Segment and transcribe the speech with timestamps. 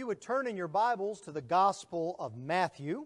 [0.00, 3.04] you would turn in your Bibles to the Gospel of Matthew,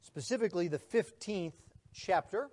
[0.00, 1.52] specifically the 15th
[1.92, 2.48] chapter.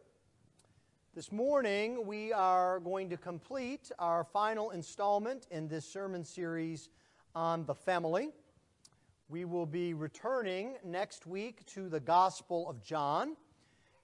[1.15, 6.89] This morning, we are going to complete our final installment in this sermon series
[7.33, 8.31] on the family.
[9.29, 13.38] We will be returning next week to the Gospel of John.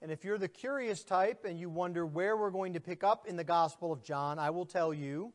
[0.00, 3.26] And if you're the curious type and you wonder where we're going to pick up
[3.26, 5.34] in the Gospel of John, I will tell you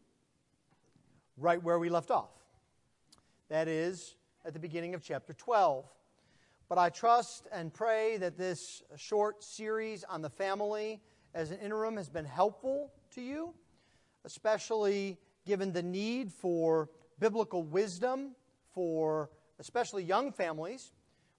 [1.38, 2.41] right where we left off.
[3.52, 4.16] That is,
[4.46, 5.84] at the beginning of chapter 12.
[6.70, 11.02] But I trust and pray that this short series on the family
[11.34, 13.54] as an interim has been helpful to you,
[14.24, 16.88] especially given the need for
[17.20, 18.38] biblical wisdom
[18.74, 20.94] for especially young families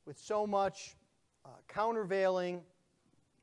[0.05, 0.97] with so much
[1.47, 2.61] uh, countervailing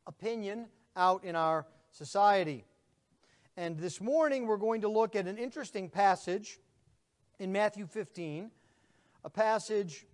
[0.05, 2.65] opinion out in our society.
[3.57, 6.59] And this morning we're going to look at an interesting passage
[7.39, 8.51] in Matthew 15,
[9.23, 10.05] a passage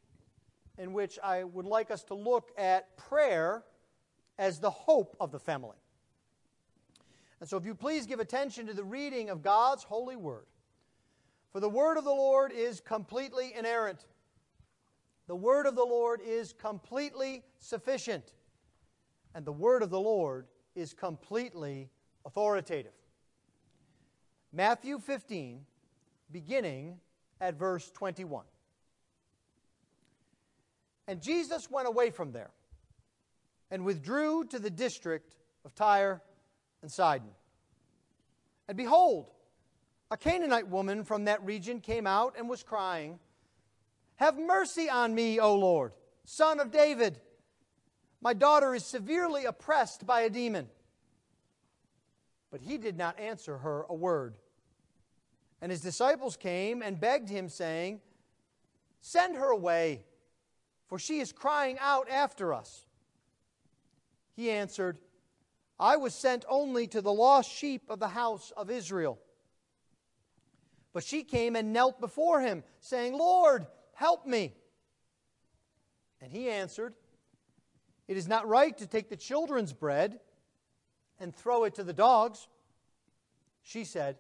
[0.78, 3.64] in which I would like us to look at prayer
[4.38, 5.78] as the hope of the family.
[7.40, 10.46] And so, if you please give attention to the reading of God's holy word.
[11.52, 14.06] For the word of the Lord is completely inerrant.
[15.28, 18.34] The word of the Lord is completely sufficient.
[19.34, 21.90] And the word of the Lord is completely
[22.26, 22.92] authoritative.
[24.52, 25.62] Matthew 15,
[26.32, 26.98] beginning
[27.42, 28.44] at verse 21.
[31.08, 32.52] And Jesus went away from there
[33.72, 36.22] and withdrew to the district of Tyre
[36.82, 37.30] and Sidon.
[38.68, 39.32] And behold,
[40.12, 43.20] a Canaanite woman from that region came out and was crying,
[44.16, 47.20] Have mercy on me, O Lord, son of David.
[48.22, 50.68] My daughter is severely oppressed by a demon.
[52.52, 54.38] But he did not answer her a word.
[55.62, 58.02] And his disciples came and begged him, saying,
[59.02, 60.06] Send her away,
[60.88, 62.86] for she is crying out after us.
[64.36, 64.98] He answered,
[65.80, 69.20] I was sent only to the lost sheep of the house of Israel.
[70.94, 74.54] But she came and knelt before him, saying, Lord, help me.
[76.22, 76.94] And he answered,
[78.08, 80.20] It is not right to take the children's bread
[81.20, 82.48] and throw it to the dogs.
[83.62, 84.18] She said,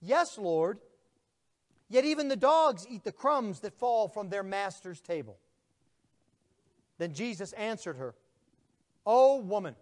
[0.00, 0.78] Yes, Lord.
[1.88, 5.38] Yet even the dogs eat the crumbs that fall from their master's table.
[6.98, 8.14] Then Jesus answered her,
[9.06, 9.74] O woman,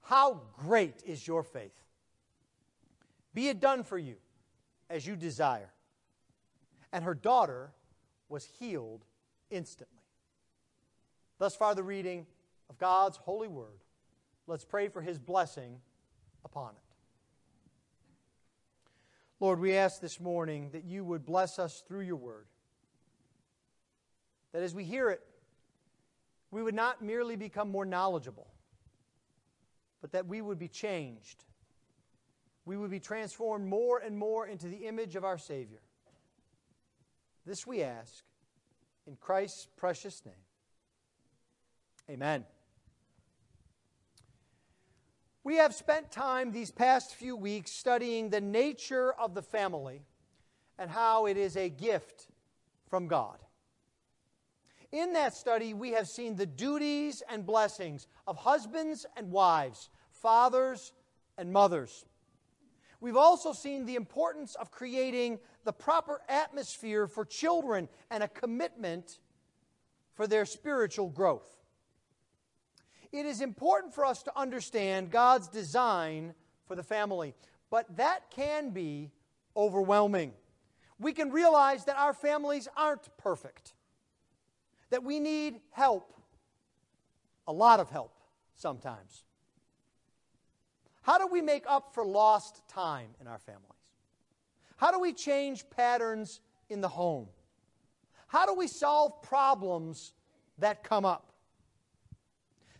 [0.00, 1.80] how great is your faith!
[3.34, 4.16] Be it done for you
[4.88, 5.72] as you desire.
[6.92, 7.72] And her daughter
[8.28, 9.04] was healed
[9.50, 10.02] instantly.
[11.38, 12.26] Thus far, the reading
[12.70, 13.82] of God's holy word.
[14.46, 15.80] Let's pray for his blessing
[16.44, 16.76] upon it.
[19.40, 22.46] Lord, we ask this morning that you would bless us through your word.
[24.52, 25.20] That as we hear it,
[26.54, 28.46] we would not merely become more knowledgeable,
[30.00, 31.42] but that we would be changed.
[32.64, 35.80] We would be transformed more and more into the image of our Savior.
[37.44, 38.22] This we ask
[39.04, 40.34] in Christ's precious name.
[42.08, 42.44] Amen.
[45.42, 50.02] We have spent time these past few weeks studying the nature of the family
[50.78, 52.28] and how it is a gift
[52.88, 53.38] from God.
[54.94, 60.92] In that study, we have seen the duties and blessings of husbands and wives, fathers
[61.36, 62.04] and mothers.
[63.00, 69.18] We've also seen the importance of creating the proper atmosphere for children and a commitment
[70.14, 71.54] for their spiritual growth
[73.14, 76.34] it is important for us to understand God's design
[76.66, 77.34] for the family,
[77.70, 79.12] but that can be
[79.56, 80.32] overwhelming.
[80.98, 83.72] We can realize that our families aren't perfect,
[84.94, 86.14] that we need help,
[87.48, 88.12] a lot of help
[88.54, 89.24] sometimes.
[91.02, 93.64] How do we make up for lost time in our families?
[94.76, 96.38] How do we change patterns
[96.70, 97.26] in the home?
[98.28, 100.12] How do we solve problems
[100.58, 101.32] that come up?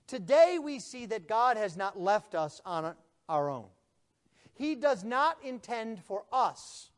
[0.07, 2.95] Today we see that God has not left us on
[3.29, 3.67] our own.
[4.53, 6.91] He does not intend for us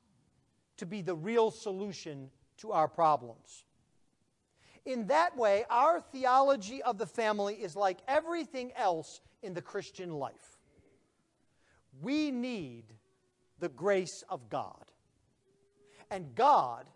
[0.77, 2.29] to be the real solution
[2.59, 3.65] to our problems.
[4.87, 10.15] In that way, our theology of the family is like everything else in the Christian
[10.15, 10.59] life.
[12.01, 12.85] We need
[13.59, 14.85] the grace of God.
[16.09, 16.87] And God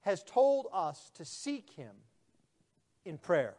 [0.00, 1.94] has told us to seek Him
[3.04, 3.54] in prayer.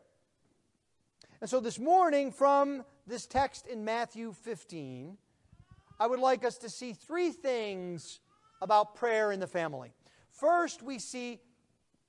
[1.39, 5.17] And so this morning, from this text in Matthew 15,
[5.97, 8.19] I would like us to see three things
[8.61, 9.93] about prayer in the family.
[10.31, 11.39] First, we see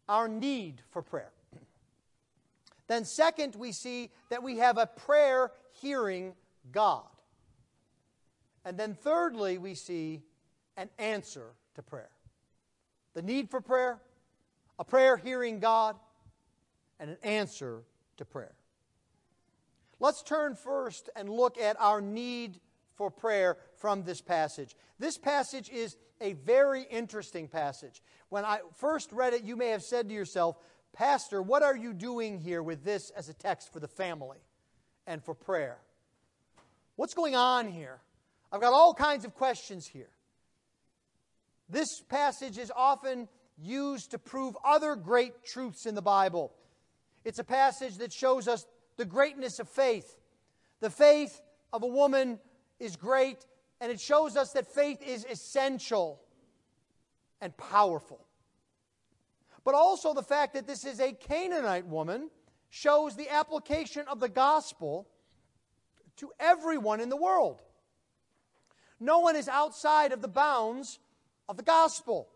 [0.08, 1.30] our need for prayer.
[2.88, 5.50] Then, second, we see that we have a prayer
[5.80, 6.34] hearing
[6.72, 7.04] God.
[8.64, 10.22] And then, thirdly, we see
[10.76, 12.10] an answer to prayer.
[13.14, 13.98] The need for prayer,
[14.78, 15.96] a prayer hearing God,
[16.98, 17.82] and an answer
[18.18, 18.54] to prayer.
[19.98, 22.60] Let's turn first and look at our need
[22.94, 24.76] for prayer from this passage.
[24.98, 28.02] This passage is a very interesting passage.
[28.28, 30.56] When I first read it, you may have said to yourself,
[30.96, 34.38] Pastor, what are you doing here with this as a text for the family
[35.06, 35.76] and for prayer?
[36.96, 38.00] What's going on here?
[38.50, 40.08] I've got all kinds of questions here.
[41.68, 43.28] This passage is often
[43.58, 46.54] used to prove other great truths in the Bible.
[47.24, 48.64] It's a passage that shows us
[48.96, 50.16] the greatness of faith.
[50.80, 51.42] The faith
[51.74, 52.38] of a woman
[52.80, 53.44] is great,
[53.82, 56.22] and it shows us that faith is essential
[57.42, 58.24] and powerful.
[59.66, 62.30] But also the fact that this is a Canaanite woman
[62.70, 65.08] shows the application of the gospel
[66.18, 67.60] to everyone in the world.
[69.00, 71.00] No one is outside of the bounds
[71.48, 72.28] of the gospel.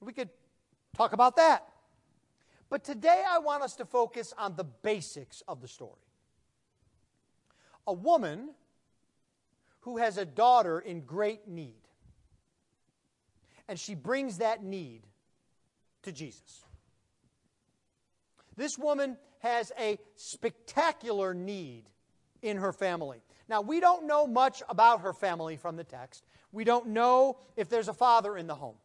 [0.00, 0.30] We could
[0.96, 1.68] talk about that.
[2.70, 6.00] But today I want us to focus on the basics of the story.
[7.86, 8.48] A woman
[9.80, 11.82] who has a daughter in great need.
[13.68, 15.02] And she brings that need
[16.02, 16.64] to Jesus.
[18.56, 21.84] This woman has a spectacular need
[22.42, 23.22] in her family.
[23.48, 26.24] Now, we don't know much about her family from the text.
[26.52, 28.76] We don't know if there's a father in the home.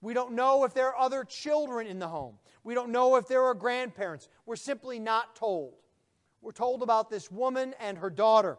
[0.00, 2.38] We don't know if there are other children in the home.
[2.64, 4.28] We don't know if there are grandparents.
[4.46, 5.74] We're simply not told.
[6.40, 8.58] We're told about this woman and her daughter.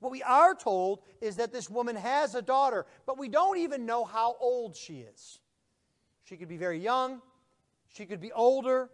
[0.00, 3.86] What we are told is that this woman has a daughter, but we don't even
[3.86, 5.38] know how old she is.
[6.24, 7.20] She could be very young,
[7.88, 8.90] she could be older.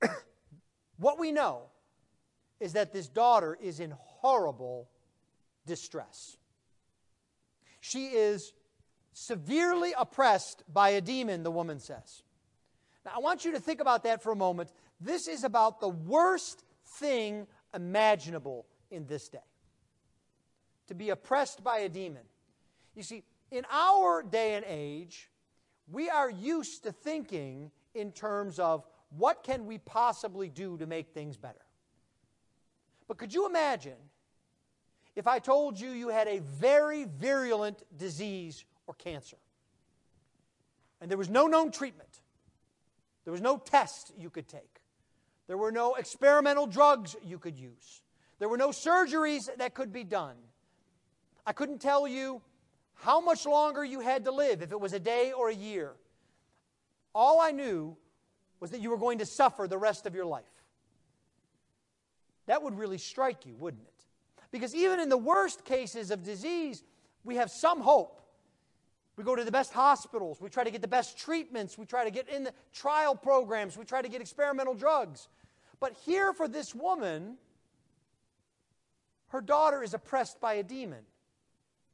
[0.98, 1.64] what we know
[2.60, 4.88] is that this daughter is in horrible
[5.66, 6.36] distress.
[7.80, 8.52] She is
[9.12, 12.22] severely oppressed by a demon, the woman says.
[13.04, 14.72] Now, I want you to think about that for a moment.
[15.00, 19.38] This is about the worst thing imaginable in this day
[20.86, 22.22] to be oppressed by a demon.
[22.94, 25.30] You see, in our day and age,
[25.90, 28.86] we are used to thinking in terms of
[29.16, 31.64] what can we possibly do to make things better.
[33.08, 33.98] But could you imagine
[35.14, 39.36] if I told you you had a very virulent disease or cancer
[41.00, 42.22] and there was no known treatment,
[43.24, 44.80] there was no test you could take,
[45.48, 48.02] there were no experimental drugs you could use,
[48.38, 50.36] there were no surgeries that could be done.
[51.44, 52.40] I couldn't tell you
[53.02, 55.90] how much longer you had to live, if it was a day or a year.
[57.12, 57.96] All I knew
[58.60, 60.44] was that you were going to suffer the rest of your life.
[62.46, 64.04] That would really strike you, wouldn't it?
[64.52, 66.84] Because even in the worst cases of disease,
[67.24, 68.22] we have some hope.
[69.16, 72.04] We go to the best hospitals, we try to get the best treatments, we try
[72.04, 75.26] to get in the trial programs, we try to get experimental drugs.
[75.80, 77.36] But here for this woman,
[79.30, 81.00] her daughter is oppressed by a demon.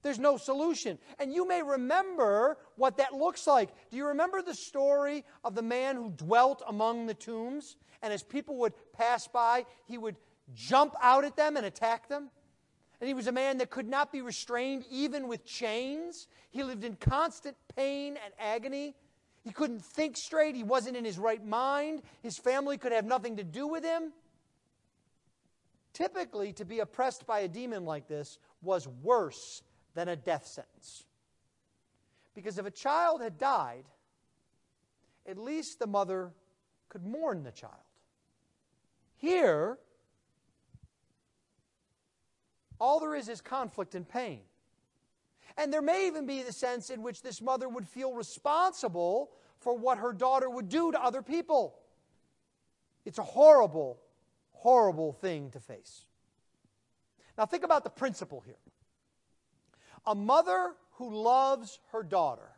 [0.03, 0.99] There's no solution.
[1.19, 3.71] And you may remember what that looks like.
[3.91, 7.77] Do you remember the story of the man who dwelt among the tombs?
[8.03, 10.17] And as people would pass by, he would
[10.55, 12.31] jump out at them and attack them?
[13.01, 16.27] And he was a man that could not be restrained even with chains.
[16.51, 18.95] He lived in constant pain and agony.
[19.45, 20.57] He couldn't think straight.
[20.57, 22.03] He wasn't in his right mind.
[22.23, 24.13] His family could have nothing to do with him.
[25.93, 29.63] Typically, to be oppressed by a demon like this was worse
[29.99, 31.03] than a death sentence.
[32.33, 33.83] Because if a child had died,
[35.27, 36.31] at least the mother
[36.89, 37.75] could mourn the child.
[39.17, 39.77] Here,
[42.79, 44.43] all there is is conflict and pain.
[45.57, 49.77] And there may even be the sense in which this mother would feel responsible for
[49.77, 51.75] what her daughter would do to other people.
[53.05, 53.99] It's a horrible,
[54.53, 56.05] horrible thing to face.
[57.37, 58.55] Now, think about the principle here.
[60.07, 62.51] A mother who loves her daughter,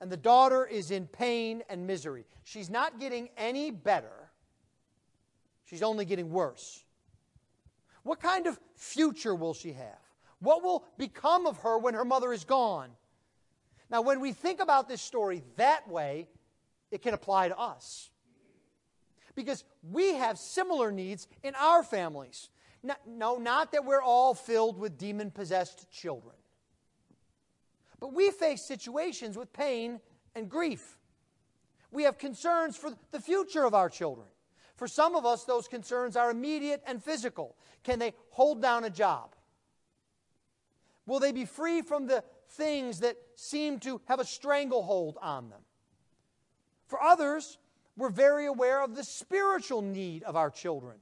[0.00, 2.24] and the daughter is in pain and misery.
[2.44, 4.30] She's not getting any better,
[5.64, 6.84] she's only getting worse.
[8.02, 9.98] What kind of future will she have?
[10.38, 12.90] What will become of her when her mother is gone?
[13.90, 16.28] Now, when we think about this story that way,
[16.90, 18.10] it can apply to us.
[19.34, 22.48] Because we have similar needs in our families.
[22.82, 26.34] No, not that we're all filled with demon possessed children.
[27.98, 30.00] But we face situations with pain
[30.34, 30.98] and grief.
[31.90, 34.28] We have concerns for the future of our children.
[34.76, 37.56] For some of us, those concerns are immediate and physical.
[37.82, 39.34] Can they hold down a job?
[41.06, 45.60] Will they be free from the things that seem to have a stranglehold on them?
[46.86, 47.58] For others,
[47.96, 50.96] we're very aware of the spiritual need of our children.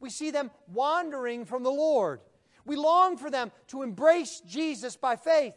[0.00, 2.20] We see them wandering from the Lord.
[2.64, 5.54] We long for them to embrace Jesus by faith.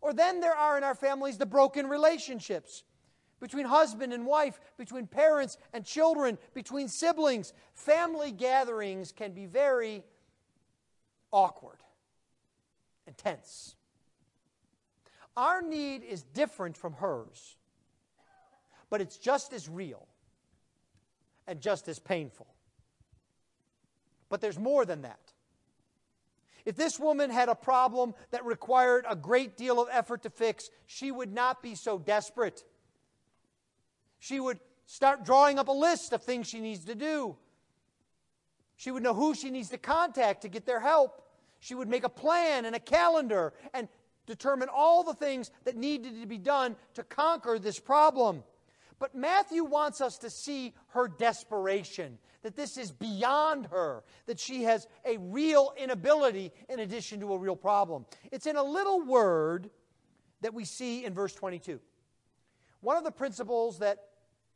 [0.00, 2.84] Or then there are in our families the broken relationships
[3.40, 7.52] between husband and wife, between parents and children, between siblings.
[7.74, 10.04] Family gatherings can be very
[11.30, 11.78] awkward
[13.06, 13.76] and tense.
[15.36, 17.56] Our need is different from hers,
[18.88, 20.06] but it's just as real
[21.46, 22.46] and just as painful.
[24.28, 25.32] But there's more than that.
[26.64, 30.68] If this woman had a problem that required a great deal of effort to fix,
[30.86, 32.64] she would not be so desperate.
[34.18, 37.36] She would start drawing up a list of things she needs to do.
[38.76, 41.22] She would know who she needs to contact to get their help.
[41.60, 43.88] She would make a plan and a calendar and
[44.26, 48.42] determine all the things that needed to be done to conquer this problem.
[48.98, 54.62] But Matthew wants us to see her desperation, that this is beyond her, that she
[54.62, 58.06] has a real inability in addition to a real problem.
[58.30, 59.68] It's in a little word
[60.42, 61.80] that we see in verse 22.
[62.82, 63.98] One of the principles that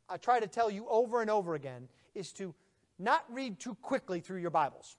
[0.07, 2.55] I try to tell you over and over again is to
[2.97, 4.95] not read too quickly through your Bibles.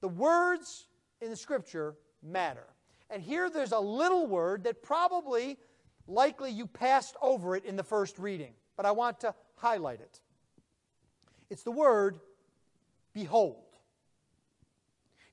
[0.00, 0.86] The words
[1.20, 2.64] in the Scripture matter.
[3.10, 5.58] And here there's a little word that probably
[6.06, 10.22] likely you passed over it in the first reading, but I want to highlight it.
[11.50, 12.18] It's the word
[13.12, 13.56] behold.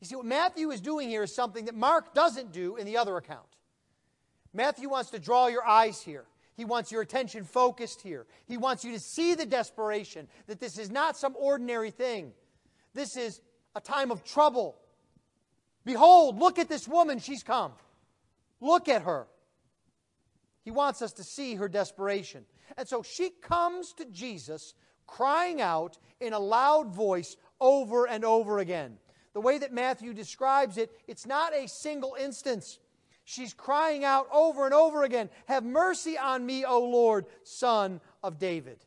[0.01, 2.97] You see, what Matthew is doing here is something that Mark doesn't do in the
[2.97, 3.47] other account.
[4.53, 6.25] Matthew wants to draw your eyes here.
[6.55, 8.25] He wants your attention focused here.
[8.45, 12.33] He wants you to see the desperation, that this is not some ordinary thing.
[12.93, 13.41] This is
[13.75, 14.75] a time of trouble.
[15.85, 17.73] Behold, look at this woman, she's come.
[18.59, 19.27] Look at her.
[20.63, 22.45] He wants us to see her desperation.
[22.75, 24.73] And so she comes to Jesus
[25.07, 28.97] crying out in a loud voice over and over again.
[29.33, 32.79] The way that Matthew describes it, it's not a single instance.
[33.23, 38.39] She's crying out over and over again, Have mercy on me, O Lord, son of
[38.39, 38.79] David.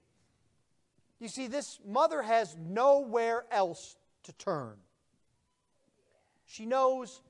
[1.19, 4.77] You see, this mother has nowhere else to turn.
[6.47, 7.21] She knows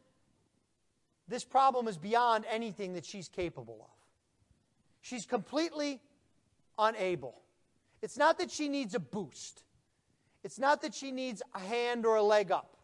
[1.29, 3.97] this problem is beyond anything that she's capable of.
[5.01, 6.01] She's completely
[6.79, 7.41] unable.
[8.03, 9.63] It's not that she needs a boost,
[10.43, 12.77] it's not that she needs a hand or a leg up.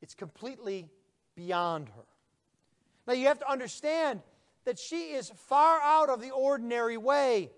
[0.00, 0.88] It's completely
[1.34, 2.04] beyond her.
[3.06, 4.20] Now, you have to understand
[4.64, 7.50] that she is far out of the ordinary way.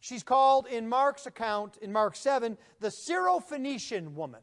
[0.00, 4.40] She's called in Mark's account, in Mark 7, the Syrophoenician woman.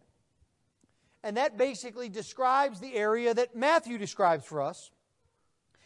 [1.23, 4.91] And that basically describes the area that Matthew describes for us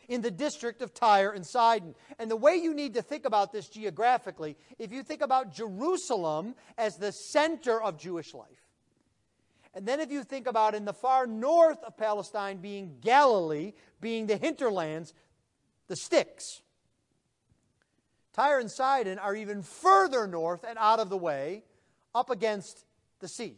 [0.08, 1.96] in the district of Tyre and Sidon.
[2.20, 6.56] And the way you need to think about this geographically, if you think about Jerusalem
[6.78, 8.68] as the center of Jewish life,
[9.74, 14.26] and then if you think about in the far north of Palestine being Galilee, being
[14.26, 15.14] the hinterlands,
[15.88, 16.62] the sticks.
[18.34, 21.64] Tyre and Sidon are even further north and out of the way,
[22.16, 22.86] up against
[23.20, 23.58] the sea.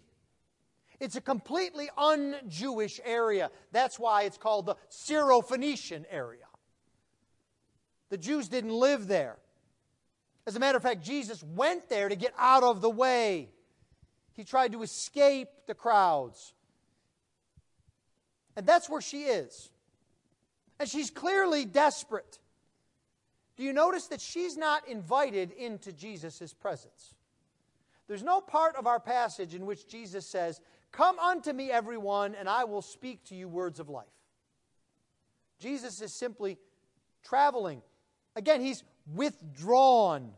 [0.99, 3.51] It's a completely un Jewish area.
[3.71, 6.45] That's why it's called the Syrophoenician area.
[8.09, 9.37] The Jews didn't live there.
[10.45, 13.49] As a matter of fact, Jesus went there to get out of the way.
[14.33, 16.53] He tried to escape the crowds.
[18.55, 19.69] And that's where she is.
[20.79, 22.39] And she's clearly desperate.
[23.57, 27.13] Do you notice that she's not invited into Jesus' presence?
[28.07, 32.49] There's no part of our passage in which Jesus says, Come unto me, everyone, and
[32.49, 34.05] I will speak to you words of life.
[35.59, 36.57] Jesus is simply
[37.23, 37.81] traveling.
[38.35, 40.31] Again, he's withdrawn.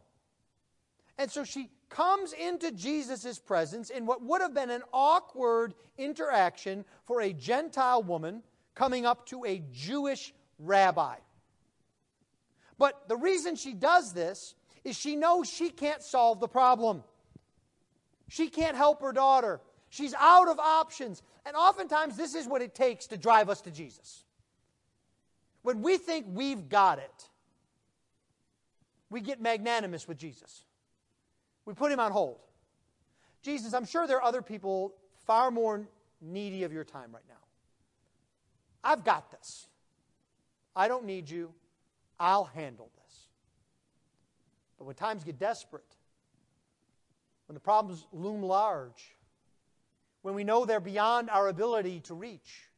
[1.17, 6.86] And so she comes into Jesus' presence in what would have been an awkward interaction
[7.05, 8.41] for a Gentile woman
[8.75, 11.15] coming up to a Jewish rabbi.
[12.77, 17.03] But the reason she does this is she knows she can't solve the problem.
[18.27, 19.62] She can't help her daughter.
[19.91, 21.21] She's out of options.
[21.45, 24.24] And oftentimes, this is what it takes to drive us to Jesus.
[25.63, 27.29] When we think we've got it,
[29.10, 30.63] we get magnanimous with Jesus.
[31.65, 32.39] We put him on hold.
[33.43, 34.93] Jesus, I'm sure there are other people
[35.27, 35.86] far more
[36.21, 37.36] needy of your time right now.
[38.83, 39.67] I've got this.
[40.74, 41.51] I don't need you.
[42.17, 43.27] I'll handle this.
[44.77, 45.83] But when times get desperate,
[47.48, 49.15] when the problems loom large,
[50.21, 52.69] when we know they're beyond our ability to reach,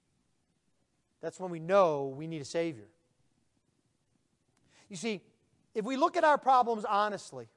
[1.21, 2.87] that's when we know we need a Savior.
[4.89, 5.21] You see,
[5.73, 7.47] if we look at our problems honestly,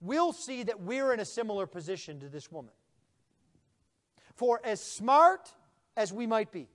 [0.00, 2.72] we'll see that we're in a similar position to this woman.
[4.34, 5.52] For as smart
[5.96, 6.68] as we might be,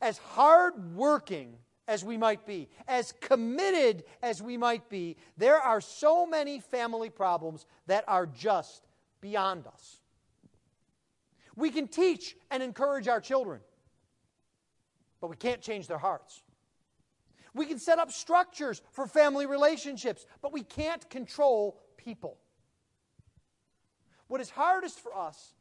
[0.00, 1.54] as hardworking
[1.88, 7.10] as we might be, as committed as we might be, there are so many family
[7.10, 8.86] problems that are just
[9.20, 10.01] beyond us.
[11.56, 13.60] We can teach and encourage our children,
[15.20, 16.42] but we can't change their hearts.
[17.54, 22.38] We can set up structures for family relationships, but we can't control people.
[24.28, 25.52] What is hardest for us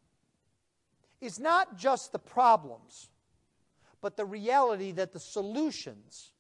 [1.20, 3.10] is not just the problems,
[4.00, 6.32] but the reality that the solutions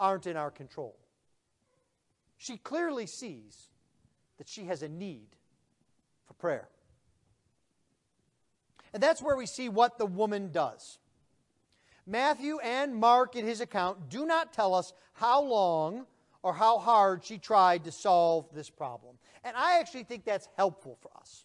[0.00, 0.96] aren't in our control.
[2.38, 3.68] She clearly sees
[4.38, 5.28] that she has a need
[6.26, 6.68] for prayer.
[8.92, 10.98] And that's where we see what the woman does.
[12.06, 16.06] Matthew and Mark, in his account, do not tell us how long
[16.42, 19.16] or how hard she tried to solve this problem.
[19.44, 21.44] And I actually think that's helpful for us.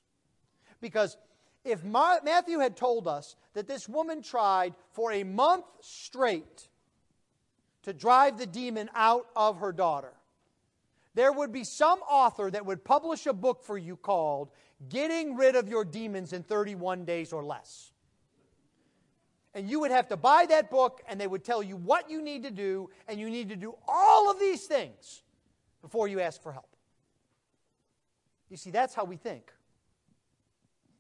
[0.80, 1.18] Because
[1.66, 6.68] if Matthew had told us that this woman tried for a month straight
[7.84, 10.14] to drive the demon out of her daughter,
[11.16, 14.50] there would be some author that would publish a book for you called
[14.90, 17.92] Getting Rid of Your Demons in 31 Days or Less.
[19.54, 22.22] And you would have to buy that book, and they would tell you what you
[22.24, 25.22] need to do, and you need to do all of these things
[25.84, 26.76] before you ask for help.
[28.50, 29.52] You see, that's how we think.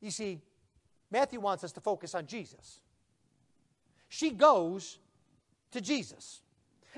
[0.02, 0.42] You see,
[1.10, 2.80] Matthew wants us to focus on Jesus.
[4.10, 5.00] She goes
[5.72, 6.43] to Jesus.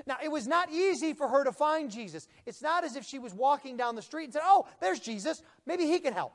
[0.06, 2.28] Now, it was not easy for her to find Jesus.
[2.44, 5.42] It's not as if she was walking down the street and said, Oh, there's Jesus.
[5.64, 6.34] Maybe he can help.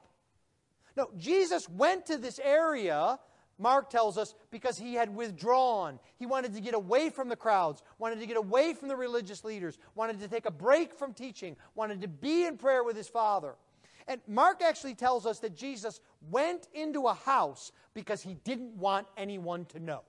[0.97, 3.19] No, Jesus went to this area,
[3.57, 5.99] Mark tells us, because he had withdrawn.
[6.17, 9.43] He wanted to get away from the crowds, wanted to get away from the religious
[9.43, 13.07] leaders, wanted to take a break from teaching, wanted to be in prayer with his
[13.07, 13.55] Father.
[14.07, 19.07] And Mark actually tells us that Jesus went into a house because he didn't want
[19.15, 20.01] anyone to know.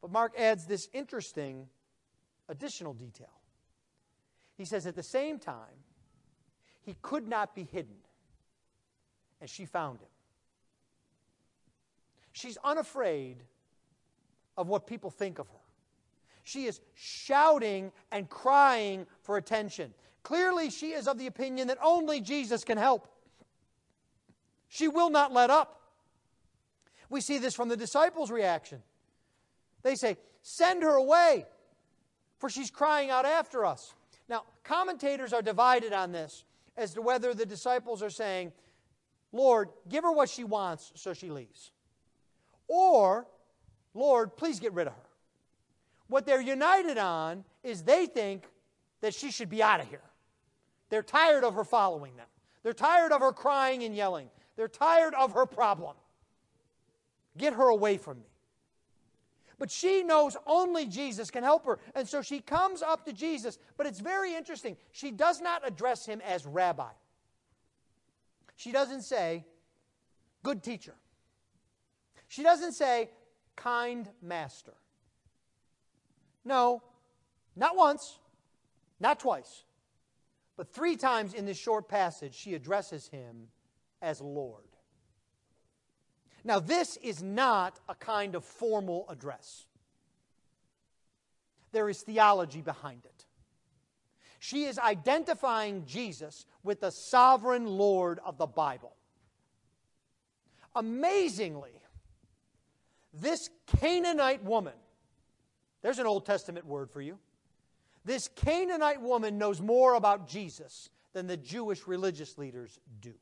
[0.00, 1.68] But Mark adds this interesting
[2.48, 3.32] additional detail.
[4.56, 5.84] He says, at the same time,
[6.82, 7.96] he could not be hidden.
[9.40, 10.08] And she found him.
[12.32, 13.42] She's unafraid
[14.56, 15.54] of what people think of her.
[16.44, 19.92] She is shouting and crying for attention.
[20.22, 23.08] Clearly, she is of the opinion that only Jesus can help.
[24.68, 25.80] She will not let up.
[27.10, 28.82] We see this from the disciples' reaction.
[29.88, 31.46] They say, Send her away,
[32.36, 33.94] for she's crying out after us.
[34.28, 36.44] Now, commentators are divided on this
[36.76, 38.52] as to whether the disciples are saying,
[39.32, 41.70] Lord, give her what she wants so she leaves.
[42.66, 43.26] Or,
[43.94, 45.08] Lord, please get rid of her.
[46.08, 48.44] What they're united on is they think
[49.00, 50.04] that she should be out of here.
[50.90, 52.26] They're tired of her following them.
[52.62, 54.28] They're tired of her crying and yelling.
[54.56, 55.96] They're tired of her problem.
[57.38, 58.26] Get her away from me.
[59.58, 61.78] But she knows only Jesus can help her.
[61.94, 63.58] And so she comes up to Jesus.
[63.76, 64.76] But it's very interesting.
[64.92, 66.90] She does not address him as rabbi.
[68.56, 69.44] She doesn't say,
[70.42, 70.94] good teacher.
[72.28, 73.10] She doesn't say,
[73.56, 74.74] kind master.
[76.44, 76.82] No,
[77.56, 78.18] not once,
[79.00, 79.64] not twice.
[80.56, 83.48] But three times in this short passage, she addresses him
[84.02, 84.67] as Lord.
[86.44, 89.66] Now, this is not a kind of formal address,
[91.72, 93.26] there is theology behind it.
[94.40, 98.94] She is identifying Jesus with the sovereign Lord of the Bible.
[100.76, 101.72] Amazingly,
[103.12, 104.74] this Canaanite woman,
[105.82, 107.18] there's an Old Testament word for you.
[108.04, 113.14] This Canaanite woman knows more about Jesus than the Jewish religious leaders do.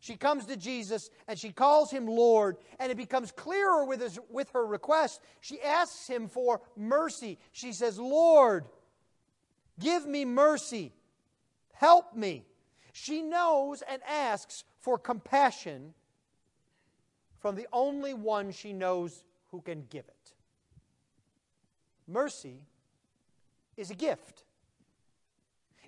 [0.00, 4.18] She comes to Jesus and she calls him Lord, and it becomes clearer with, his,
[4.30, 5.20] with her request.
[5.40, 7.38] She asks him for mercy.
[7.52, 8.66] She says, Lord,
[9.80, 10.92] give me mercy,
[11.72, 12.44] help me.
[12.92, 15.94] She knows and asks for compassion
[17.40, 20.32] from the only one she knows who can give it.
[22.08, 22.60] Mercy
[23.76, 24.44] is a gift,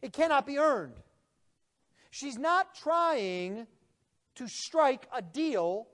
[0.03, 1.01] it cannot be earned.
[2.11, 3.67] She's not trying
[4.39, 5.87] to strike a deal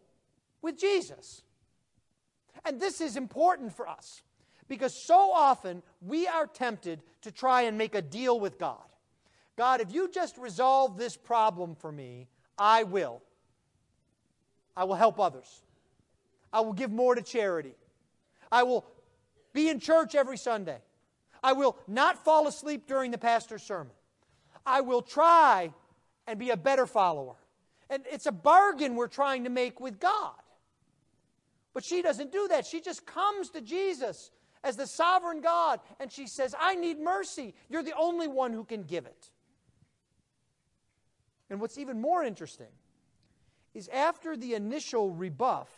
[0.63, 1.43] with Jesus.
[2.65, 4.23] And this is important for us
[4.69, 8.83] Because so often we are tempted to try and make a deal with God.
[9.57, 12.29] God, if you just resolve this problem for me,
[12.59, 13.23] I will.
[14.77, 15.63] I will help others.
[16.53, 17.75] I will give more to charity.
[18.51, 18.85] I will
[19.53, 20.79] be in church every Sunday.
[21.43, 23.93] I will not fall asleep during the pastor's sermon.
[24.65, 25.73] I will try
[26.27, 27.35] and be a better follower.
[27.95, 30.35] And it's a bargain we're trying to make with God.
[31.73, 32.67] But she doesn't do that.
[32.67, 34.33] She just comes to Jesus
[34.65, 37.55] as the sovereign God and she says, I need mercy.
[37.69, 39.31] You're the only one who can give it.
[41.49, 42.73] And what's even more interesting
[43.75, 45.69] is after the initial rebuff,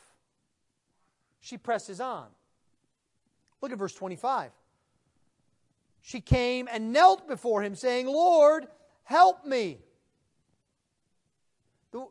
[1.41, 2.29] she presses on.
[3.61, 4.53] Look at verse 25.
[6.01, 8.69] She came and knelt before him, saying, Lord,
[9.03, 9.81] help me.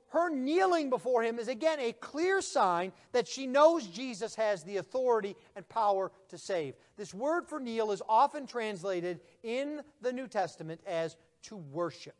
[0.09, 4.77] Her kneeling before him is again a clear sign that she knows Jesus has the
[4.77, 6.75] authority and power to save.
[6.97, 12.15] This word for kneel is often translated in the New Testament as to worship.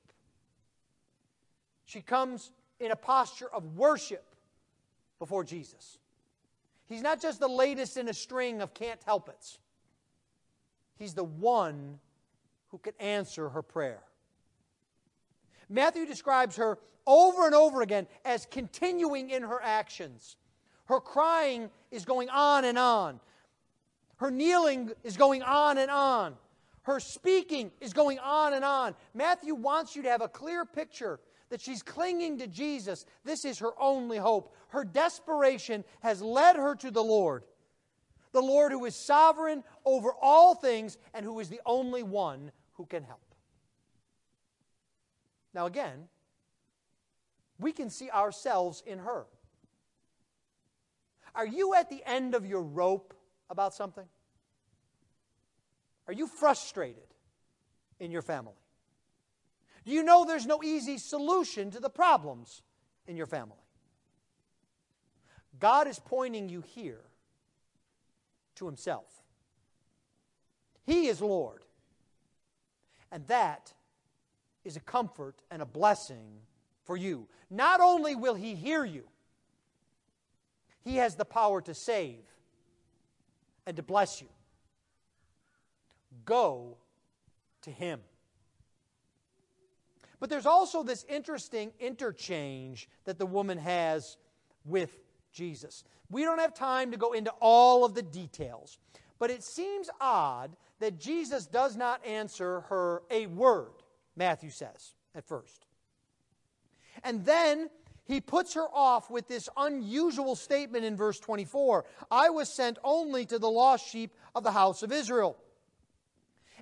[1.86, 4.36] She comes in a posture of worship
[5.18, 5.98] before Jesus.
[6.88, 9.58] He's not just the latest in a string of can't help it's.
[10.98, 12.00] He's the one
[12.70, 14.04] who can answer her prayer.
[15.70, 20.38] Matthew describes her over and over again as continuing in her actions.
[20.86, 23.20] Her crying is going on and on.
[24.18, 26.36] Her kneeling is going on and on.
[26.84, 28.96] Her speaking is going on and on.
[29.14, 33.06] Matthew wants you to have a clear picture that she's clinging to Jesus.
[33.24, 34.56] This is her only hope.
[34.70, 37.44] Her desperation has led her to the Lord,
[38.34, 42.86] the Lord who is sovereign over all things and who is the only one who
[42.86, 43.25] can help.
[45.56, 46.10] Now, again,
[47.58, 49.26] we can see ourselves in her.
[51.34, 53.14] Are you at the end of your rope
[53.50, 54.06] about something?
[56.08, 57.08] Are you frustrated
[58.02, 58.54] in your family?
[59.86, 62.62] Do you know there's no easy solution to the problems
[63.08, 63.56] in your family?
[65.58, 67.02] God is pointing you here
[68.56, 69.08] to Himself.
[70.86, 71.64] He is Lord.
[73.10, 73.74] And that
[74.66, 76.42] is a comfort and a blessing
[76.84, 77.28] for you.
[77.50, 79.04] Not only will He hear you,
[80.84, 82.26] He has the power to save
[83.66, 84.28] and to bless you.
[86.26, 86.78] Go
[87.62, 88.02] to Him.
[90.20, 94.18] But there's also this interesting interchange that the woman has
[94.66, 94.98] with
[95.32, 95.84] Jesus.
[96.10, 98.78] We don't have time to go into all of the details,
[99.20, 103.72] but it seems odd that Jesus does not answer her a word,
[104.16, 105.66] Matthew says at first.
[107.04, 107.70] And then
[108.06, 113.26] he puts her off with this unusual statement in verse 24 I was sent only
[113.26, 115.38] to the lost sheep of the house of Israel.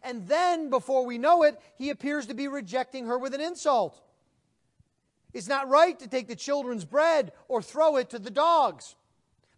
[0.06, 4.02] And then, before we know it, he appears to be rejecting her with an insult.
[5.34, 8.96] It's not right to take the children's bread or throw it to the dogs.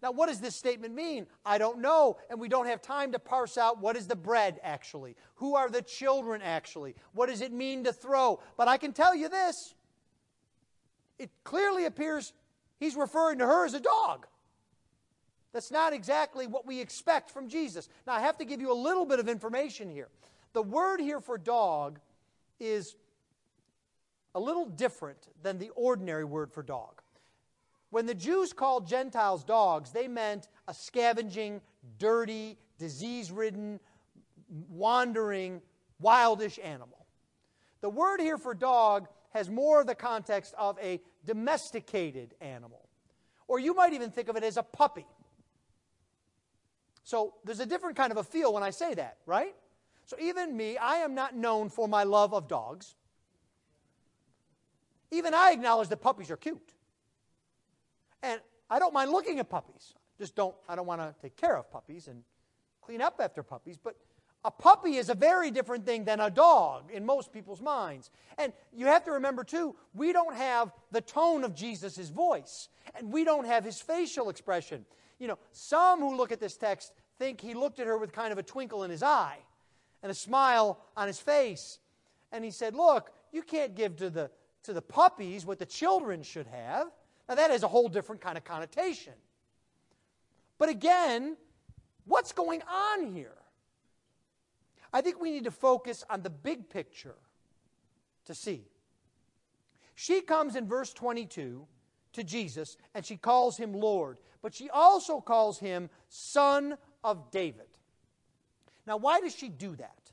[0.04, 1.26] Now, what does this statement mean?
[1.46, 4.60] I don't know, and we don't have time to parse out what is the bread
[4.62, 5.16] actually.
[5.36, 6.96] Who are the children actually?
[7.14, 8.40] What does it mean to throw?
[8.58, 9.74] But I can tell you this
[11.18, 12.34] it clearly appears
[12.80, 14.28] he's referring to her as a dog.
[15.54, 17.88] That's not exactly what we expect from Jesus.
[18.06, 20.10] Now, I have to give you a little bit of information here.
[20.52, 22.00] The word here for dog
[22.60, 22.96] is
[24.34, 27.02] a little different than the ordinary word for dog.
[27.90, 31.62] When the Jews called Gentiles dogs, they meant a scavenging,
[31.98, 33.80] dirty, disease ridden,
[34.70, 35.62] wandering,
[36.02, 37.06] wildish animal.
[37.82, 42.88] The word here for dog has more of the context of a domesticated animal.
[43.48, 45.06] Or you might even think of it as a puppy.
[47.04, 49.56] So there's a different kind of a feel when I say that, right?
[50.06, 52.96] So even me, I am not known for my love of dogs.
[55.12, 56.75] Even I acknowledge that puppies are cute.
[58.24, 59.94] And I don't mind looking at puppies.
[60.18, 62.24] Just don't I don't want to take care of puppies and
[62.82, 63.96] clean up after puppies, but
[64.46, 68.12] a puppy is a very different thing than a dog in most people's minds.
[68.38, 73.12] And you have to remember, too, we don't have the tone of Jesus' voice, and
[73.12, 74.86] we don't have his facial expression.
[75.18, 78.32] You know, some who look at this text think he looked at her with kind
[78.32, 79.40] of a twinkle in his eye
[80.04, 81.80] and a smile on his face.
[82.32, 84.30] And he said, Look, you can't give to the,
[84.64, 86.92] to the puppies what the children should have.
[87.28, 89.14] Now, that has a whole different kind of connotation.
[90.58, 91.38] But again,
[92.06, 93.36] what's going on here?
[94.94, 97.16] I think we need to focus on the big picture
[98.26, 98.64] to see.
[99.96, 101.68] She comes in verse 22
[102.14, 107.68] to Jesus and she calls him Lord, but she also calls him Son of David.
[108.88, 110.12] Now, why does she do that?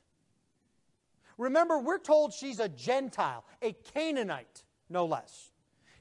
[1.37, 5.52] Remember, we're told she's a Gentile, a Canaanite, no less.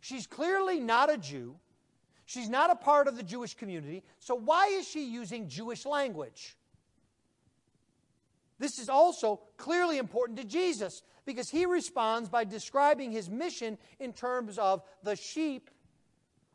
[0.02, 1.54] She's clearly not a Jew.
[2.26, 4.02] She's not a part of the Jewish community.
[4.18, 6.56] So, why is she using Jewish language?
[8.58, 14.12] This is also clearly important to Jesus because he responds by describing his mission in
[14.12, 15.70] terms of the sheep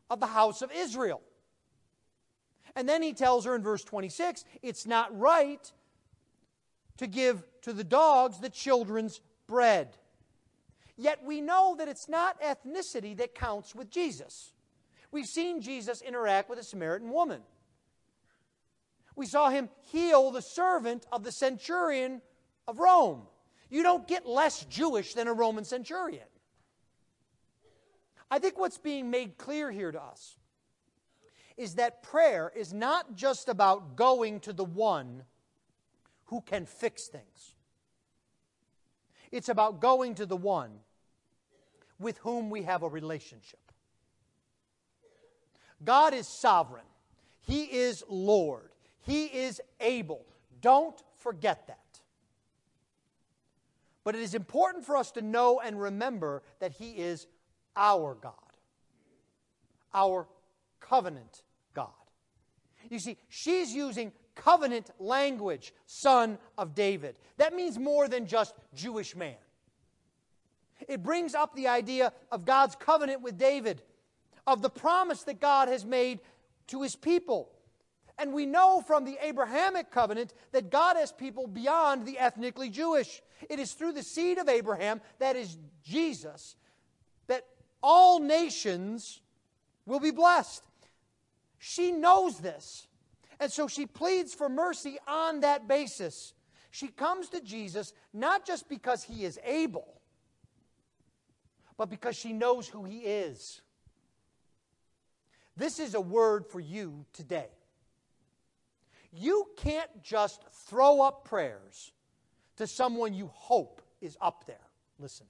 [0.10, 1.22] of the house of Israel.
[2.76, 5.72] And then he tells her in verse 26 it's not right
[6.98, 9.96] to give to the dogs the children's bread.
[10.98, 14.52] Yet we know that it's not ethnicity that counts with Jesus.
[15.12, 17.42] We've seen Jesus interact with a Samaritan woman.
[19.16, 22.22] We saw him heal the servant of the centurion
[22.68, 23.24] of Rome.
[23.70, 26.26] You don't get less Jewish than a Roman centurion.
[28.30, 30.38] I think what's being made clear here to us
[31.58, 35.24] is that prayer is not just about going to the one
[36.26, 37.56] who can fix things.
[39.32, 40.72] It's about going to the one
[42.00, 43.60] with whom we have a relationship.
[45.84, 46.86] God is sovereign,
[47.42, 48.70] He is Lord,
[49.02, 50.26] He is able.
[50.62, 51.80] Don't forget that.
[54.04, 57.28] But it is important for us to know and remember that He is
[57.76, 58.34] our God,
[59.94, 60.28] our
[60.80, 61.90] covenant God.
[62.90, 67.20] You see, she's using covenant language, son of David.
[67.38, 69.36] That means more than just Jewish man.
[70.88, 73.82] It brings up the idea of God's covenant with David,
[74.46, 76.20] of the promise that God has made
[76.68, 77.50] to his people.
[78.18, 83.22] And we know from the Abrahamic covenant that God has people beyond the ethnically Jewish.
[83.50, 86.56] It is through the seed of Abraham, that is Jesus,
[87.28, 87.46] that
[87.84, 89.22] all nations
[89.86, 90.64] will be blessed.
[91.60, 92.88] She knows this.
[93.40, 96.34] And so she pleads for mercy on that basis.
[96.72, 99.97] She comes to Jesus not just because he is able,
[101.78, 103.62] but because she knows who he is.
[105.56, 107.50] This is a word for you today.
[109.14, 111.92] You can't just throw up prayers
[112.58, 114.58] to someone you hope is up there
[115.00, 115.30] listening.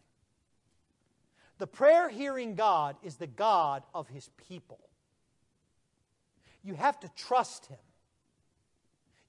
[1.58, 4.80] The prayer hearing God is the God of his people.
[6.64, 7.78] You have to trust him.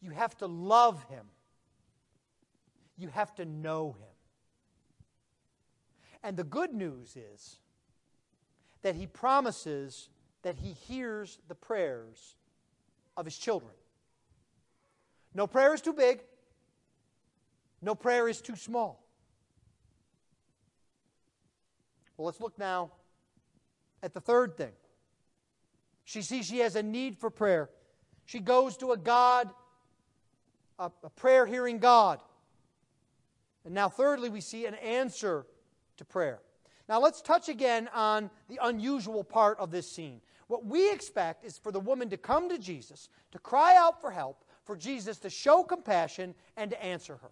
[0.00, 1.26] You have to love him.
[2.96, 4.08] You have to know him.
[6.22, 7.59] And the good news is
[8.83, 10.09] that he promises
[10.42, 12.37] that he hears the prayers
[13.16, 13.72] of his children.
[15.35, 16.20] No prayer is too big,
[17.83, 19.04] no prayer is too small.
[22.16, 22.90] Well, let's look now
[24.02, 24.72] at the third thing.
[26.04, 27.70] She sees she has a need for prayer.
[28.24, 29.48] She goes to a God,
[30.78, 32.20] a, prayer hearing God.
[33.64, 35.46] And now, thirdly, we see an answer
[35.99, 36.41] to prayer.
[36.89, 40.21] Now, let's touch again on the unusual part of this scene.
[40.47, 44.11] What we expect is for the woman to come to Jesus, to cry out for
[44.11, 47.31] help, for Jesus to show compassion, and to answer her.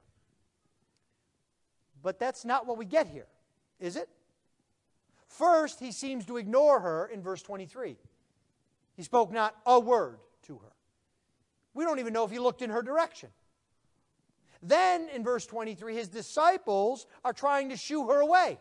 [2.03, 3.27] But that's not what we get here,
[3.81, 4.09] is it?
[5.29, 7.97] First, he seems to ignore her in verse 23.
[8.95, 10.73] He spoke not a word to her.
[11.75, 13.31] We don't even know if he looked in her direction.
[14.63, 18.59] Then in verse 23, his disciples are trying to shoo her away.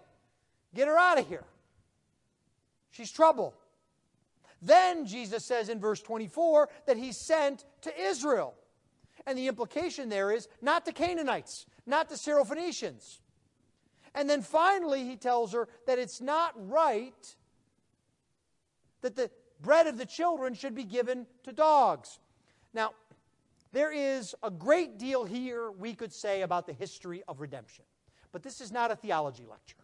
[0.73, 1.45] Get her out of here.
[2.91, 3.53] She's trouble.
[4.61, 8.55] Then Jesus says in verse 24 that he's sent to Israel.
[9.25, 13.19] And the implication there is not to Canaanites, not to Syrophoenicians.
[14.13, 17.35] And then finally, he tells her that it's not right
[19.01, 19.29] that the
[19.61, 22.19] bread of the children should be given to dogs.
[22.73, 22.93] Now,
[23.75, 27.83] there is a great deal here we could say about the history of redemption.
[28.31, 29.75] But this is not a theology lecture.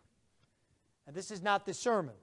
[1.06, 2.16] And this is not the sermon.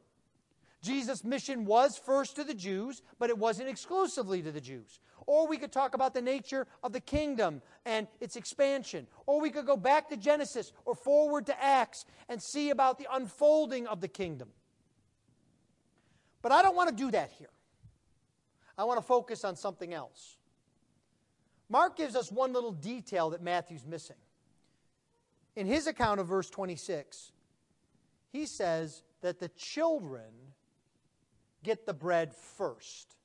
[0.80, 4.98] Jesus' mission was first to the Jews, but it wasn't exclusively to the Jews.
[5.26, 9.06] Or we could talk about the nature of the kingdom and its expansion.
[9.26, 13.08] Or we could go back to Genesis or forward to Acts and see about the
[13.12, 14.48] unfolding of the kingdom.
[16.40, 17.50] But I don't want to do that here.
[18.78, 20.37] I want to focus on something else.
[21.68, 24.16] Mark gives us one little detail that Matthew's missing.
[25.56, 27.32] In his account of verse 26,
[28.32, 30.30] he says that the children
[31.62, 33.16] get the bread first.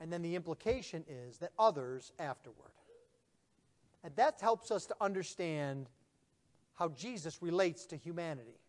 [0.00, 2.70] And then the implication is that others afterward.
[4.04, 5.88] And that helps us to understand
[6.74, 8.60] how Jesus relates to humanity.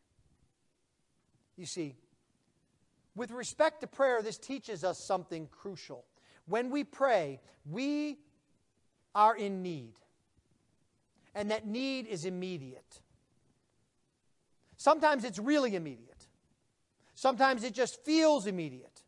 [1.57, 1.95] You see,
[3.15, 6.05] with respect to prayer, this teaches us something crucial.
[6.45, 8.17] When we pray, we
[9.17, 9.93] are in need.
[11.35, 12.99] and that need is immediate.
[14.75, 16.27] Sometimes it's really immediate,
[17.15, 19.03] sometimes it just feels immediate.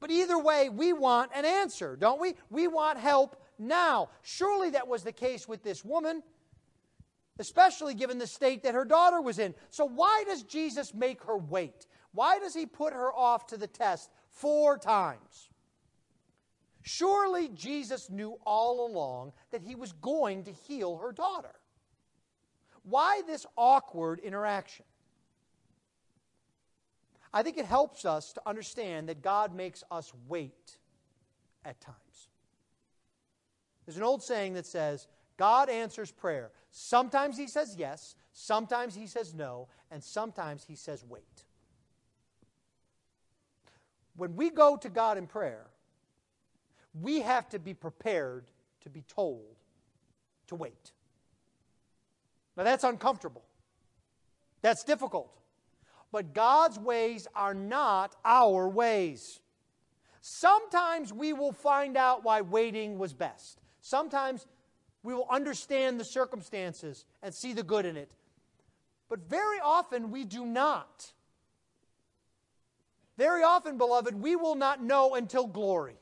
[0.00, 2.34] But either way, we want an answer, don't we?
[2.48, 4.08] We want help now.
[4.22, 6.22] Surely that was the case with this woman,
[7.38, 9.54] especially given the state that her daughter was in.
[9.68, 11.86] So, why does Jesus make her wait?
[12.12, 15.50] Why does he put her off to the test four times?
[16.82, 21.54] Surely Jesus knew all along that he was going to heal her daughter.
[22.82, 24.86] Why this awkward interaction?
[27.32, 30.78] I think it helps us to understand that God makes us wait
[31.64, 32.28] at times.
[33.86, 36.50] There's an old saying that says, God answers prayer.
[36.70, 41.44] Sometimes he says yes, sometimes he says no, and sometimes he says wait.
[44.16, 45.66] When we go to God in prayer,
[46.94, 48.44] we have to be prepared
[48.82, 49.56] to be told
[50.48, 50.92] to wait.
[52.56, 53.44] Now, that's uncomfortable.
[54.62, 55.32] That's difficult.
[56.12, 59.40] But God's ways are not our ways.
[60.20, 63.60] Sometimes we will find out why waiting was best.
[63.80, 64.46] Sometimes
[65.02, 68.10] we will understand the circumstances and see the good in it.
[69.08, 71.12] But very often we do not.
[73.16, 75.99] Very often, beloved, we will not know until glory.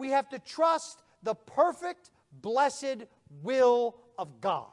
[0.00, 2.10] We have to trust the perfect,
[2.40, 3.04] blessed
[3.42, 4.72] will of God.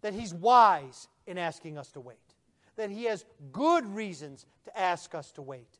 [0.00, 2.16] That He's wise in asking us to wait,
[2.76, 5.78] that He has good reasons to ask us to wait,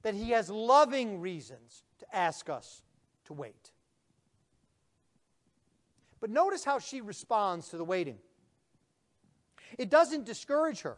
[0.00, 2.80] that He has loving reasons to ask us
[3.26, 3.70] to wait.
[6.18, 8.16] But notice how she responds to the waiting.
[9.76, 10.96] It doesn't discourage her.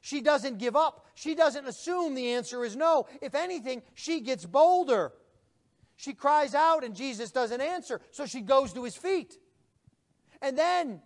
[0.00, 1.06] She doesn't give up.
[1.14, 3.06] She doesn't assume the answer is no.
[3.20, 5.12] If anything, she gets bolder.
[5.96, 9.36] She cries out and Jesus doesn't answer, so she goes to his feet.
[10.40, 11.02] And then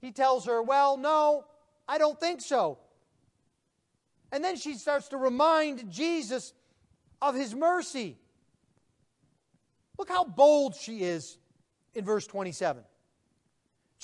[0.00, 1.44] he tells her, Well, no,
[1.88, 2.78] I don't think so.
[4.32, 6.52] And then she starts to remind Jesus
[7.22, 8.18] of his mercy.
[9.96, 11.38] Look how bold she is
[11.94, 12.82] in verse 27.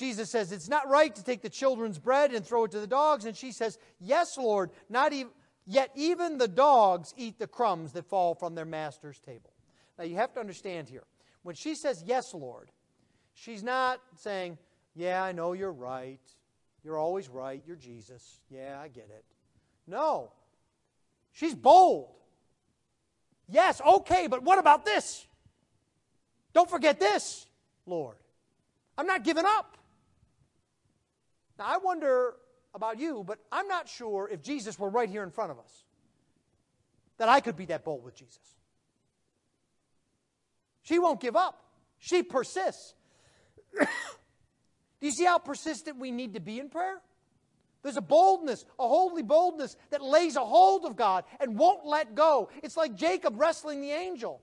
[0.01, 2.87] Jesus says, It's not right to take the children's bread and throw it to the
[2.87, 3.25] dogs.
[3.25, 5.31] And she says, Yes, Lord, not even,
[5.67, 9.53] yet even the dogs eat the crumbs that fall from their master's table.
[9.99, 11.03] Now you have to understand here.
[11.43, 12.71] When she says, Yes, Lord,
[13.35, 14.57] she's not saying,
[14.95, 16.19] Yeah, I know you're right.
[16.83, 17.61] You're always right.
[17.67, 18.39] You're Jesus.
[18.49, 19.23] Yeah, I get it.
[19.85, 20.31] No.
[21.31, 22.09] She's bold.
[23.47, 25.27] Yes, okay, but what about this?
[26.53, 27.45] Don't forget this,
[27.85, 28.15] Lord.
[28.97, 29.77] I'm not giving up.
[31.61, 32.33] Now, I wonder
[32.73, 35.83] about you, but I'm not sure if Jesus were right here in front of us
[37.19, 38.55] that I could be that bold with Jesus.
[40.81, 41.63] She won't give up,
[41.99, 42.95] she persists.
[43.79, 43.85] Do
[45.01, 46.99] you see how persistent we need to be in prayer?
[47.83, 52.15] There's a boldness, a holy boldness that lays a hold of God and won't let
[52.15, 52.49] go.
[52.63, 54.41] It's like Jacob wrestling the angel.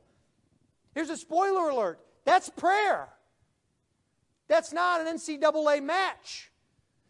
[0.95, 3.09] Here's a spoiler alert that's prayer.
[4.47, 6.53] That's not an NCAA match.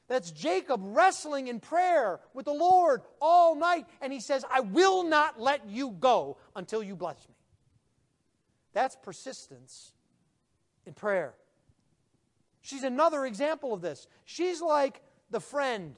[0.08, 3.86] That's Jacob wrestling in prayer with the Lord all night.
[4.00, 7.34] And he says, I will not let you go until you bless me.
[8.72, 9.92] That's persistence
[10.86, 11.34] in prayer.
[12.62, 14.08] She's another example of this.
[14.24, 15.94] She's like the friend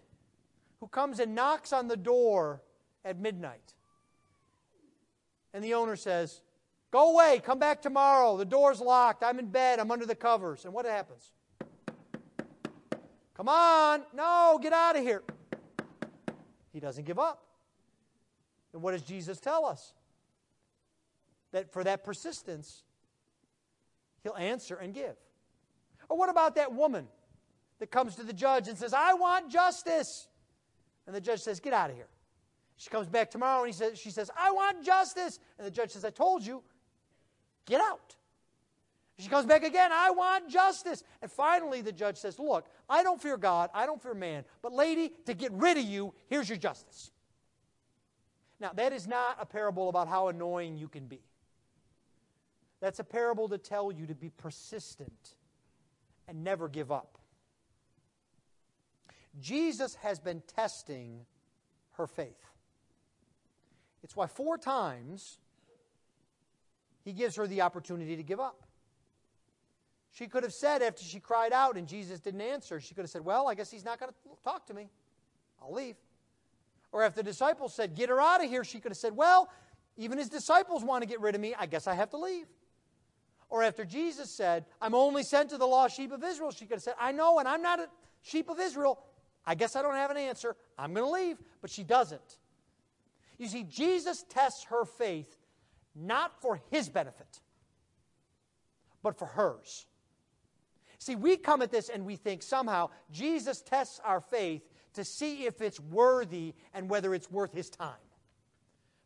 [0.80, 2.62] who comes and knocks on the door
[3.04, 3.74] at midnight.
[5.54, 6.42] And the owner says,
[6.90, 8.36] Go away, come back tomorrow.
[8.36, 9.22] The door's locked.
[9.22, 9.78] I'm in bed.
[9.78, 10.64] I'm under the covers.
[10.64, 11.30] And what happens?
[13.40, 14.03] Come on.
[14.14, 15.22] No, get out of here.
[16.74, 17.42] He doesn't give up.
[18.74, 19.94] And what does Jesus tell us?
[21.53, 22.83] That for that persistence,
[24.22, 25.16] he'll answer and give.
[26.11, 27.09] Or what about that woman
[27.79, 30.29] that comes to the judge and says, I want justice?
[31.07, 32.09] And the judge says, Get out of here.
[32.76, 35.38] She comes back tomorrow and he says, she says, I want justice.
[35.57, 36.62] And the judge says, I told you,
[37.64, 38.16] Get out.
[39.20, 41.04] She comes back again, I want justice.
[41.20, 44.72] And finally, the judge says, Look, I don't fear God, I don't fear man, but
[44.72, 47.10] lady, to get rid of you, here's your justice.
[48.60, 51.20] Now, that is not a parable about how annoying you can be.
[52.80, 55.34] That's a parable to tell you to be persistent
[56.28, 57.18] and never give up.
[59.38, 61.26] Jesus has been testing
[61.92, 62.44] her faith.
[64.02, 65.38] It's why four times
[67.04, 68.64] he gives her the opportunity to give up.
[70.12, 73.11] She could have said, after she cried out and Jesus didn't answer, she could have
[73.11, 74.88] said, Well, I guess he's not going to talk to me.
[75.62, 75.96] I'll leave.
[76.92, 79.48] Or if the disciples said, Get her out of here, she could have said, Well,
[79.96, 81.54] even his disciples want to get rid of me.
[81.58, 82.46] I guess I have to leave.
[83.48, 86.76] Or after Jesus said, I'm only sent to the lost sheep of Israel, she could
[86.76, 87.88] have said, I know, and I'm not a
[88.22, 89.02] sheep of Israel.
[89.44, 90.56] I guess I don't have an answer.
[90.78, 91.38] I'm going to leave.
[91.61, 92.38] But she doesn't.
[93.38, 95.36] You see, Jesus tests her faith
[95.94, 97.40] not for his benefit,
[99.02, 99.86] but for hers.
[101.01, 105.46] See, we come at this and we think somehow Jesus tests our faith to see
[105.46, 107.94] if it's worthy and whether it's worth his time.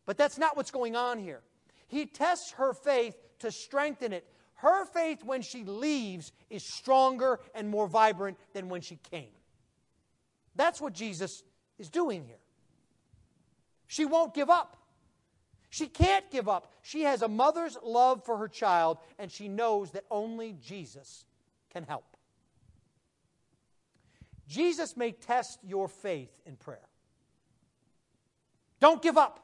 [0.04, 1.40] But that's not what's going on here.
[1.86, 4.26] He tests her faith to strengthen it.
[4.54, 9.30] Her faith when she leaves is stronger and more vibrant than when she came.
[10.56, 11.44] That's what Jesus
[11.78, 12.40] is doing here.
[13.86, 14.76] She won't give up.
[15.70, 16.72] She can't give up.
[16.82, 21.24] She has a mother's love for her child, and she knows that only Jesus
[21.74, 22.16] can help.
[24.46, 26.88] Jesus may test your faith in prayer.
[28.80, 29.40] Don't give up.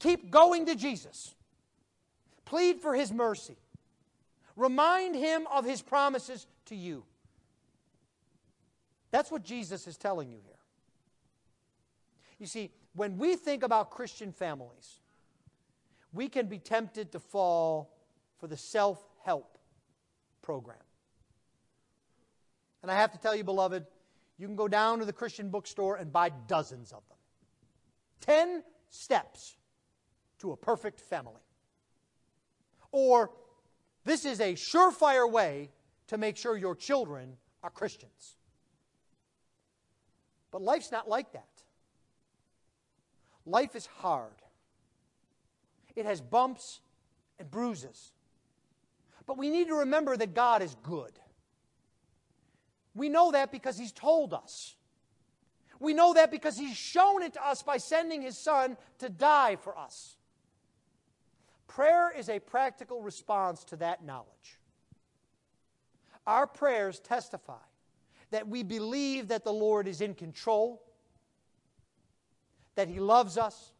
[0.00, 1.34] Keep going to Jesus.
[2.44, 3.56] Plead for his mercy.
[4.56, 7.04] Remind him of his promises to you.
[9.12, 10.56] That's what Jesus is telling you here.
[12.38, 14.98] You see, when we think about Christian families,
[16.12, 17.94] we can be tempted to fall
[18.38, 19.58] for the self help
[20.42, 20.78] program.
[22.82, 23.86] And I have to tell you, beloved,
[24.38, 27.18] you can go down to the Christian bookstore and buy dozens of them.
[28.20, 29.56] Ten steps
[30.40, 31.40] to a perfect family.
[32.90, 33.30] Or,
[34.04, 35.70] this is a surefire way
[36.08, 38.36] to make sure your children are Christians.
[40.50, 41.48] But life's not like that.
[43.46, 44.34] Life is hard,
[45.96, 46.80] it has bumps
[47.38, 48.12] and bruises.
[49.24, 51.12] But we need to remember that God is good.
[52.94, 54.76] We know that because He's told us.
[55.80, 59.56] We know that because He's shown it to us by sending His Son to die
[59.56, 60.16] for us.
[61.66, 64.58] Prayer is a practical response to that knowledge.
[66.26, 67.54] Our prayers testify
[68.30, 70.82] that we believe that the Lord is in control,
[72.74, 73.72] that He loves us,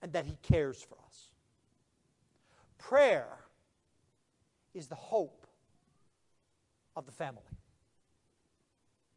[0.00, 1.30] and that He cares for us.
[2.78, 3.28] Prayer
[4.74, 5.46] is the hope
[6.96, 7.42] of the family.